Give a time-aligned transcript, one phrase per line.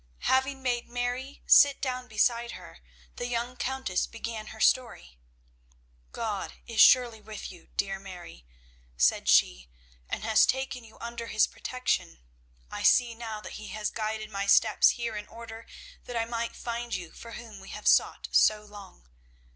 [0.25, 2.79] Having made Mary sit down beside her,
[3.17, 5.19] the young Countess began her story.
[6.11, 8.47] "God is surely with you, dear Mary,"
[8.97, 9.69] said she,
[10.09, 12.17] "and has taken you under His protection.
[12.71, 15.67] I see now that He has guided my steps here in order
[16.05, 19.07] that I might find you for whom we have sought so long.